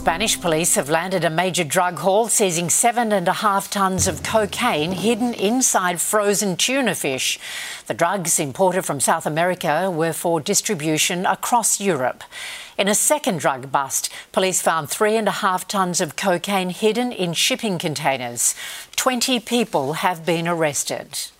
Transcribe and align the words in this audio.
Spanish 0.00 0.40
police 0.40 0.76
have 0.76 0.88
landed 0.88 1.26
a 1.26 1.28
major 1.28 1.62
drug 1.62 1.98
haul 1.98 2.26
seizing 2.26 2.70
seven 2.70 3.12
and 3.12 3.28
a 3.28 3.34
half 3.34 3.70
tonnes 3.70 4.08
of 4.08 4.22
cocaine 4.22 4.92
hidden 4.92 5.34
inside 5.34 6.00
frozen 6.00 6.56
tuna 6.56 6.94
fish. 6.94 7.38
The 7.86 7.92
drugs 7.92 8.40
imported 8.40 8.86
from 8.86 8.98
South 8.98 9.26
America 9.26 9.90
were 9.90 10.14
for 10.14 10.40
distribution 10.40 11.26
across 11.26 11.82
Europe. 11.82 12.24
In 12.78 12.88
a 12.88 12.94
second 12.94 13.40
drug 13.40 13.70
bust, 13.70 14.08
police 14.32 14.62
found 14.62 14.88
three 14.88 15.16
and 15.16 15.28
a 15.28 15.42
half 15.42 15.68
tonnes 15.68 16.00
of 16.00 16.16
cocaine 16.16 16.70
hidden 16.70 17.12
in 17.12 17.34
shipping 17.34 17.78
containers. 17.78 18.54
20 18.96 19.38
people 19.40 19.92
have 19.92 20.24
been 20.24 20.48
arrested. 20.48 21.30